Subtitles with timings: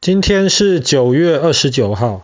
[0.00, 2.22] 今天是九月二十九号。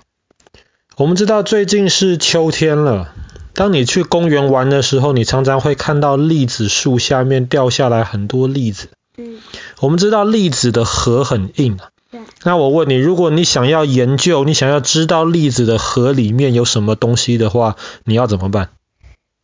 [0.97, 3.13] 我们知道最近是秋天了。
[3.53, 8.91] 当你去公园玩的时候，你常常会看到栗子树下面掉下来很多栗子。
[9.17, 9.39] 嗯。
[9.81, 11.91] 我们知道栗子的核很硬啊。
[12.13, 12.21] 对。
[12.45, 18.71] 那我问你，如果你想要研究，你想要知道栗子的核里面有什么东西的话，你要怎么办？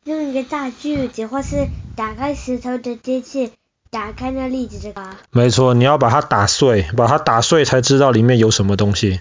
[0.04, 1.66] 用一个大锯子，或是
[1.96, 3.50] 打开石头的机器。
[3.92, 5.02] 打开那栗子这个，
[5.32, 9.20] 没错，你要把它打碎，把它打碎才知道里面有什么东西。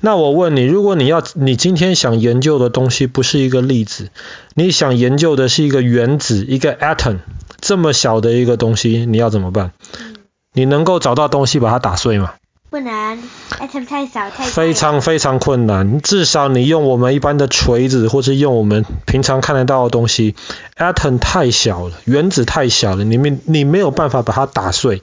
[0.00, 4.10] 那我问你，如果你要，你今天想研究的东西不是一个粒子，
[4.54, 7.18] 你想研究的是一个原子，一个 atom，
[7.60, 9.70] 这么小的一个东西，你要怎么办？
[10.00, 10.16] 嗯，
[10.52, 12.34] 你能够找到东西把它打碎吗？
[12.70, 13.18] 不能
[13.60, 16.02] ，atom 太小太非常非常困难。
[16.02, 20.34] 至少你用我们一般的锤子，或是用我们平常看得到的东西
[20.76, 25.02] ，atom 太小了，原子太小了，你没你没有办法把它打碎。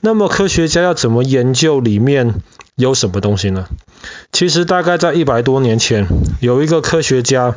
[0.00, 2.36] 那么科学家要怎么研究里面
[2.76, 3.66] 有什么东西呢？
[4.30, 6.06] 其实大概在一百多年前，
[6.40, 7.52] 有一个科学家。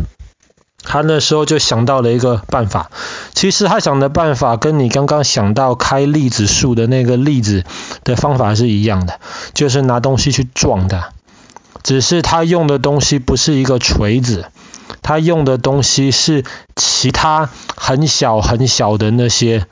[0.88, 2.92] 他那时候就想到了一个办法，
[3.36, 7.66] 其实他想的办法跟你刚刚想到开粒子树的那个栗子
[8.05, 9.19] 的方法是一样的，
[9.53, 11.09] 就是拿东西去撞它。
[11.83, 14.45] 只是他用的东西不是一个锤子，
[15.03, 16.44] 他用的东西是
[16.75, 19.67] 其他很小很小的那些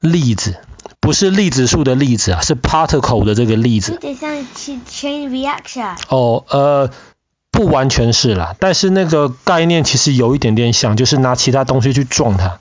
[0.00, 0.56] 粒子，
[0.98, 3.92] 不是粒子树的粒子啊，是 particle 的这个粒子。
[3.92, 4.34] 有点像
[4.90, 5.96] chain reaction。
[6.08, 6.90] 哦，呃。
[7.52, 12.58] 不完全是啦，但是那个概念其实有一点点像，就是拿其他东西去撞它。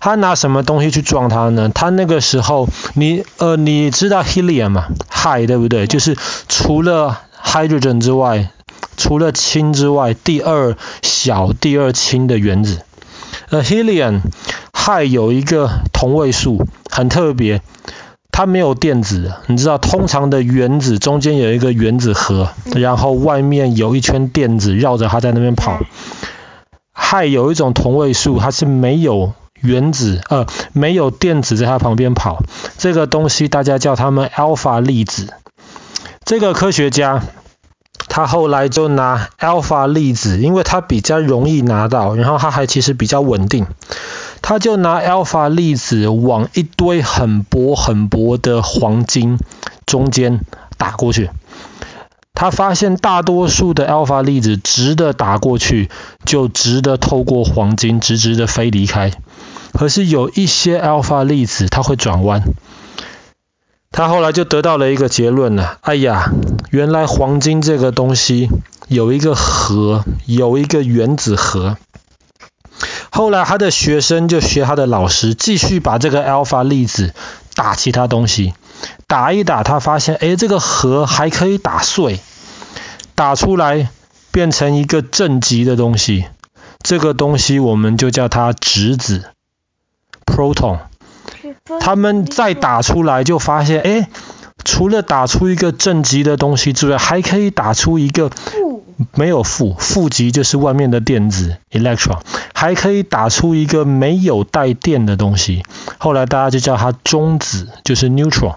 [0.00, 1.70] 他拿什么东西去撞它呢？
[1.72, 4.88] 他那个时候，你呃，你知道 helium 吗？
[5.08, 5.86] 氦对不对？
[5.86, 6.16] 就是
[6.48, 8.50] 除了 hydrogen 之外，
[8.96, 12.82] 除了氢之外，第二小、第二轻的原子。
[13.50, 14.20] 呃，helium
[14.72, 17.62] 氦有一个同位素，很特别。
[18.36, 25.78] 它没有电子，你知道，通常的原子中间有一个原子核，然后外面有一圈电子绕着它在那边跑。
[26.92, 32.42] 氦有一种同位素，它是没有原子，呃，没有电子在它旁边跑。
[32.76, 35.32] 这个东西大家叫它们 alpha 粒子。
[36.24, 37.22] 这个科学家
[38.08, 43.66] 他后来就拿 alpha 粒子，因为它比较容易拿到，然后它还其实比较稳定。
[44.46, 49.38] 他就拿 alpha 粒子往一堆很薄很薄的黄金
[49.86, 50.42] 中间
[50.76, 51.30] 打过去，
[52.34, 55.88] 他发现大多数的 alpha 粒子直的打过去
[56.26, 59.12] 就直的透过黄金直直的飞离开，
[59.72, 62.42] 可是有一些 alpha 粒子它会转弯，
[63.90, 66.30] 他后来就得到了一个结论了，哎呀，
[66.70, 68.50] 原来黄金这个东西
[68.88, 71.78] 有一个核，有一个原子核。
[73.14, 77.14] 后来他的学生就学他的老师，继续把这个 alpha 粒子
[77.54, 78.54] 打其他东西，
[79.06, 82.18] 打一打，他发现，哎，这个核还可以打碎，
[83.14, 83.88] 打出来
[84.32, 86.24] 变成一个正极的东西，
[86.82, 89.26] 这个东西我们就叫它质子
[90.26, 90.80] proton。
[91.78, 94.08] 他们再打出来就发现，哎，
[94.64, 98.30] 除了打出一个正极的东西之外，还可以打出一个
[99.14, 102.18] 没有负，负极就是外面的电子 electron。
[102.54, 105.62] 还可以打出一个没有带电的东西，
[105.98, 108.54] 后来大家就叫它中子，就是 neutron。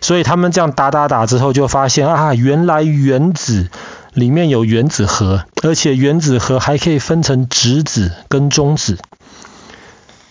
[0.00, 3.68] 所以他们这样打打打之后，就发现啊，原来原子
[4.14, 8.98] 里面有原子核，而且原子核还可以分成质子跟中子。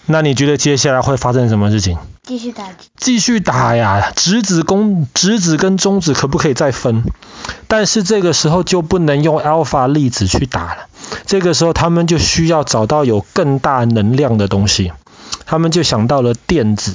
[0.05, 1.97] 那你觉得接下来会发生什么事情？
[2.25, 2.69] 继续打。
[2.95, 4.11] 继续打呀！
[4.15, 7.03] 质子公质子跟中子可不可以再分？
[7.67, 10.87] 但是这个时候就不能用 alpha 粒子去打了。
[11.25, 14.93] 这个时候，他们就需要找到有更大能量的东西，
[15.45, 16.93] 他们就想到了电子。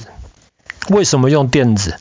[0.89, 1.97] 为什么用电子？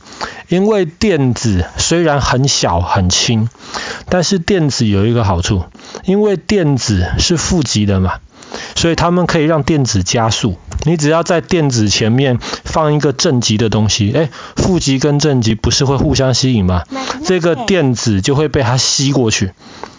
[0.48, 3.50] 因为电子虽然很小很轻，
[4.08, 5.64] 但是电子有一个好处，
[6.04, 8.20] 因为电子是负极的嘛，
[8.74, 10.56] 所以他们可以让电子加速。
[10.84, 16.84] 你只要在电子前面放一个正极的东西，哎，负极跟正极不是会互相吸引吗？
[17.24, 19.52] 这个电子就会被它吸过去。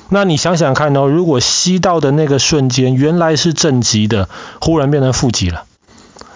[0.09, 4.27] 那你想想看哦，如果吸到的那个瞬间原来是正极的，
[4.59, 5.65] 忽然变成负极了，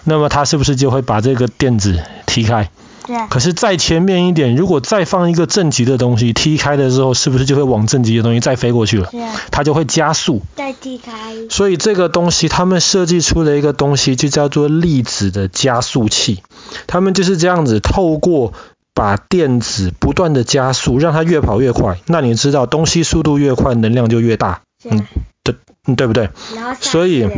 [0.04, 2.68] 那么它是不是就会把这个电子踢开？
[3.06, 3.16] 对。
[3.28, 9.10] 可是再前面一点，如果再放一个正极的东西，踢开的时候，是不是就会往正极的东西再飞过去了？
[9.50, 10.42] 它就会加速。
[10.56, 11.34] 再踢开。
[11.50, 16.42] 所以这个东西，他们设计出了一个东西，就叫做粒子的加速器。
[16.86, 18.52] 他们就是这样子透过。
[18.96, 21.98] 把电子不断的加速，让它越跑越快。
[22.06, 24.60] 那你知道，东西速度越快，能量就越大。
[24.84, 25.04] 嗯，
[25.96, 26.30] 对，不对？
[26.80, 27.28] 所以。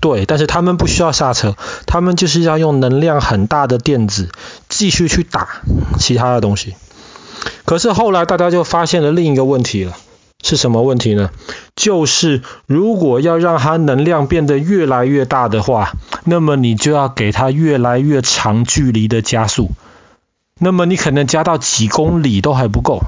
[0.00, 1.56] 对，但是他们不需要刹车，
[1.86, 4.28] 他们就是要用能量很大的电子
[4.68, 5.60] 继续去打
[5.98, 6.76] 其他的东西。
[7.64, 9.96] 可是后来大家就发现了另一个问题了，
[10.40, 11.30] 是什么问题呢？
[11.74, 15.94] 就是如果要让它能量变得越来越大的话，
[16.24, 19.72] 那么你就要给它越来越长距离的加速。
[20.60, 23.02] 那么你可能加到几公里都还不够。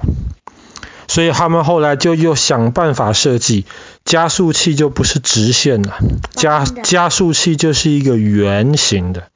[1.07, 3.65] 所以他们后来就又想办法设计
[4.11, 5.99] 加速器，就不是直线了，
[6.33, 9.29] 加加速器就是一个圆形的。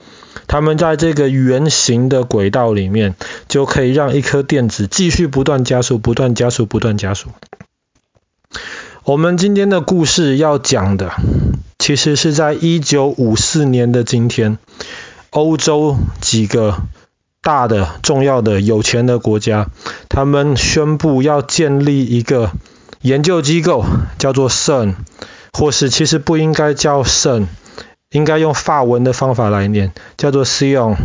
[0.49, 3.15] 他们在这个圆形的轨道里面，
[3.47, 7.29] 就可以让一颗电子继续不断加速、不断加速、不断加速。
[9.05, 11.13] 我们今天的故事要讲的，
[11.79, 14.59] 其实是在一九五四年的今天，
[15.31, 16.79] 欧洲几个。
[17.47, 19.69] 大的、重要的、有钱的国家，
[20.09, 22.53] 他们宣布要建立一个
[23.05, 23.85] 研究机构，
[24.19, 24.95] 叫做 CERN，
[25.53, 27.49] 或是其实不应该叫 CERN，
[28.11, 30.97] 应该用法文的方法来念，叫做 CERN，C-E-R-N，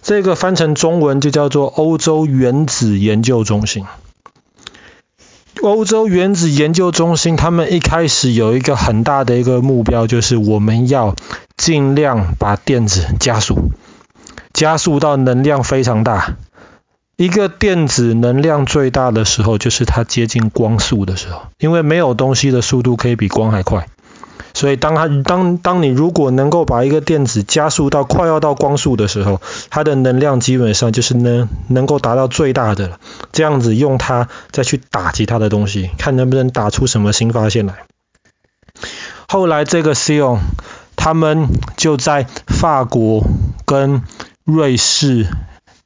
[0.00, 3.84] 这个翻成中文就叫做欧洲原子研究中心。
[5.60, 11.14] 欧洲原子研究中心，他们一开始有一个很大的一个目标，就是我们要
[11.58, 13.70] 尽量把电子加速。
[14.54, 16.38] 加速到能量非常大，
[17.18, 23.88] 一个电子能量最大的时候，就是它接近光速的时候，因为没有东西的速度可以比光还快，
[24.54, 33.00] 所以当它当当你如果能够把一个电子加速到快要到光速的时候，它的能量基本上就是能能够达到最大的了，
[33.32, 37.74] 这样子用它再去打其他的东西，看能不能打出什么新发现来。
[39.26, 40.38] 后来这个 CERN
[40.94, 43.24] 他们就在法国
[43.66, 44.02] 跟
[44.44, 45.26] 瑞士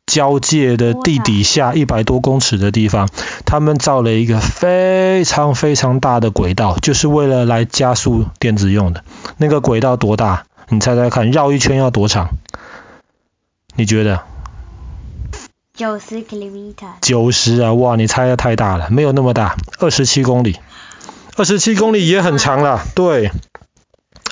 [0.07, 3.09] 交界的地底下一百多公尺的地方，
[3.47, 9.05] 他们造了一个非常非常大的轨道，就是为了来加速电子用的。
[9.39, 10.45] 那个轨道多大？
[10.69, 12.31] 你猜猜看，绕一圈要多长？
[13.75, 14.23] 你觉得？
[15.75, 16.75] 九十公里。
[17.01, 17.73] 九十啊！
[17.73, 20.57] 哇，你猜的太大了，没有那么大，二十七公里。
[21.37, 23.31] 二十七公里也很长了，对。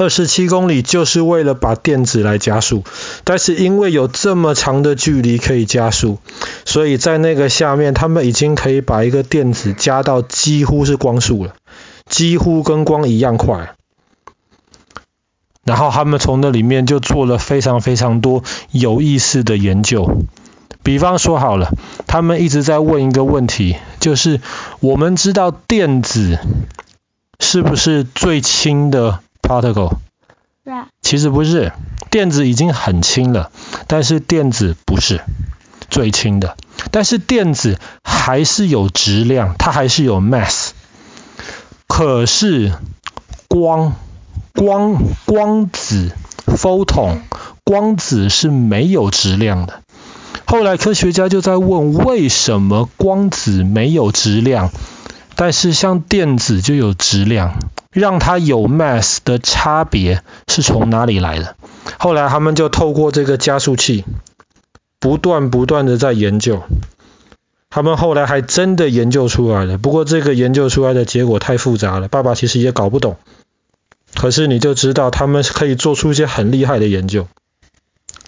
[0.01, 2.85] 二十七公里就是为了把电子来加速，
[3.25, 6.17] 但是因为有这么长的距离可以加速，
[6.65, 11.55] 所以在那个下面，他们已经可以把一个电子加到几乎是光速了，
[12.07, 13.75] 几乎跟光一样快。
[15.65, 20.23] 然后他们从那里面就做了非常非常多有意思的研究，
[20.83, 21.75] 比方说好了，
[22.07, 24.41] 他们一直在问一个问题，就是
[24.81, 26.39] 我们知道电子
[27.39, 29.21] 是不是最轻的
[29.51, 29.97] ？Particle，
[31.03, 31.73] 其实不是，
[32.09, 33.51] 电子已经很轻了，
[33.89, 35.23] 但是电子不是
[35.89, 36.57] 最轻的，
[36.93, 40.71] 但是电子还是有质量，它还是有 mass。
[41.89, 42.73] 可是
[43.49, 43.97] 光
[44.55, 46.13] 光光子
[46.47, 47.19] photon
[47.65, 49.83] 光子是没有质量的。
[50.47, 54.71] 后来科学家就在问，为什么光子没有质量，
[55.35, 57.59] 但是像电子就有质量？
[57.93, 61.57] 让它有 mass 的差别是从哪里来的？
[61.99, 64.05] 后来他们就透过这个加速器，
[65.01, 66.63] 不断不断的在研究。
[67.69, 73.17] 他们后来还真的研究出来了，不过这个研究出来的结果太复杂了，爸爸其实也搞不懂。
[74.15, 77.29] 可是你就知道他们可以做出一些很厉害的研究。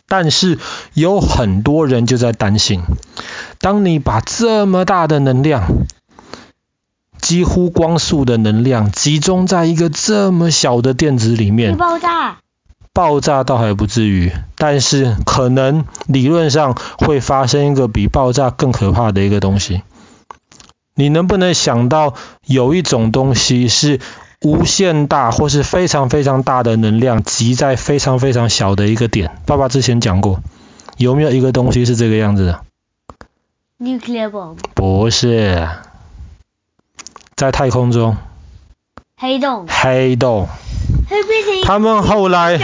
[0.07, 0.59] 但是
[0.95, 2.83] 有很多人就在担心，
[3.59, 5.87] 当你把这么大的能量，
[7.23, 12.39] 几乎光速的能量集中在一个这么小的电子里面，爆炸？
[12.93, 19.83] 爆炸倒还不至于，但是可能理论上会发生一个比爆炸更可怕的一个东西。
[20.95, 22.15] 你能不能想到
[22.45, 23.99] 有一种东西是
[24.43, 29.39] 无限大或是非常非常大的能量集在非常非常小的一个点？
[29.47, 30.41] 爸爸之前讲过，
[30.99, 32.61] 有没有一个东西是这个样子的
[33.81, 34.57] ？Nuclear bomb？
[34.75, 35.69] 不是。
[37.43, 38.17] 在太空中，
[39.21, 40.47] 黑洞，黑洞，
[41.65, 42.57] 他们后来，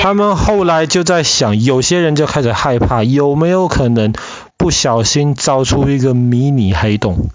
[0.00, 4.12] 他们后来就在想，有些人就开始害怕，有没有可能
[4.56, 7.26] 不小心造出一个迷你黑洞？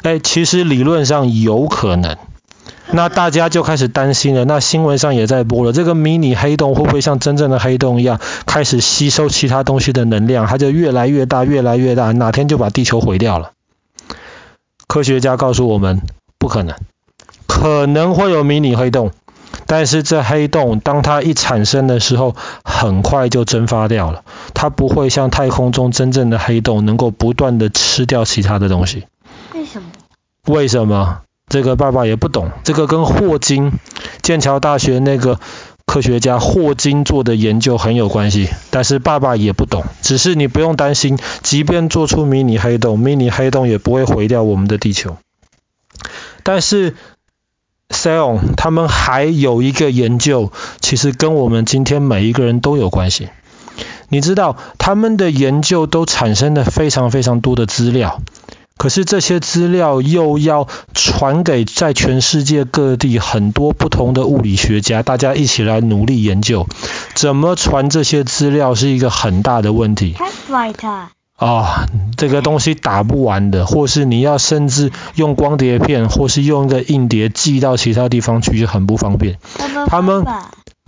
[0.00, 2.16] 哎，其实理论上有可能，
[2.90, 4.46] 那大家就开始担心了。
[4.46, 13.50] 那新闻上也在播了，这个迷你黑洞会不会像真正的黑洞一样，开始吸收其他东西的能量，它就越来越大，越来越大，哪天就把地球毁掉了？
[14.86, 16.02] 科学家告诉我们，
[16.38, 16.76] 不可能，
[17.46, 19.10] 可能会有迷你黑洞，
[19.66, 24.22] 但是这黑洞当它一产生的时候，很快就蒸发掉了。
[24.52, 29.06] 它不会像太空中真正的黑洞，能够不断的吃掉其他的东西。
[29.54, 29.88] 为什么？
[30.46, 31.20] 为什么？
[31.48, 32.50] 这个爸爸也不懂。
[32.62, 33.72] 这个跟霍金，
[34.22, 35.38] 剑桥大学那个
[35.86, 39.84] 科学家霍金做的研究很有关系，但是爸爸也不懂。
[40.02, 45.16] 只是你不用担心，即便做出迷你黑洞，迷你黑洞也不会毁掉我们的地球。
[46.42, 46.96] 但是
[47.90, 50.50] Cern 他们还有一个研究，
[50.80, 53.28] 其实跟我们今天每一个人都有关系。
[54.08, 58.20] 你知道，他们的研究都产生了非常非常多的资料。
[58.76, 66.66] 可是这些资料又要传给在全世界各地很多不同的物理学家，大家一起来努力研究，
[67.14, 70.16] 怎么传这些资料是一个很大的问题。
[71.38, 71.66] 哦，
[72.16, 79.38] 这个东西打不完的，或是你要甚至用光碟片，或是用一个硬碟寄到其他地方去就很不方便。
[79.86, 80.24] 他们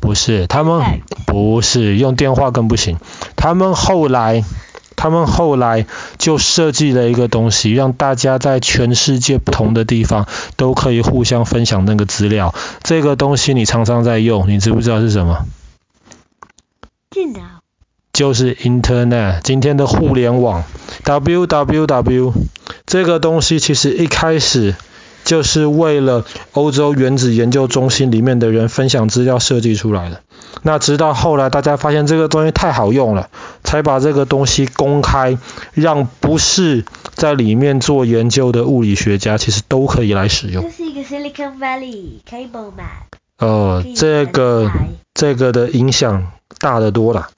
[0.00, 2.98] 不是，他们不是用电话更不行。
[3.36, 4.44] 他们后来。
[5.06, 5.86] 他们后来
[6.18, 12.52] 就设计了一个东西，让大家在全世界不同的地方都可以互相分享那个资料。
[12.82, 15.46] 这个东西你常常在用，你知不知道是什么？
[17.08, 17.38] 电脑。
[18.12, 20.64] 就是 Internet，今天的互联网。
[21.04, 22.32] www
[22.84, 24.74] 这个东西其实一开始
[25.24, 30.22] 就是为了欧洲原子研究中心里面的人分享资料设计出来的。
[30.62, 33.28] 那直到后来大家发现这个东西太好用了，
[33.76, 35.36] 才把这个东西公开，
[35.74, 40.62] 让不是在里面做研究的物理学家其实都可以来使用。
[40.62, 42.72] 这是一个 Silicon Valley Cable。
[43.38, 44.70] 哦，这个
[45.12, 47.28] 这个的影响大得多了。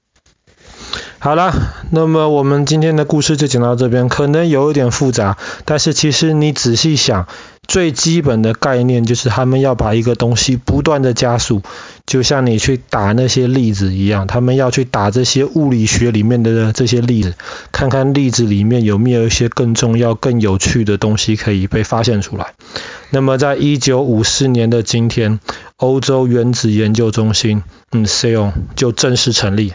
[1.18, 1.52] 好了，
[1.90, 7.26] 那么我们今天的故事就讲到这边，可能有一点复杂，但是其实你仔细想，
[7.68, 11.62] 最基本的概念就是他们要把一个东西不断的加速，
[12.06, 17.34] 就像你去打那些粒子一样，他们要去打这些物理学里面的这些粒子，
[17.70, 22.54] 看看粒子里面有没有一些更重要、更有趣的东西可以被发现出来。
[23.10, 25.38] 那么在一九五四年的今天，
[25.76, 29.74] 欧洲原子研究中心，嗯，CERN 就正式成立。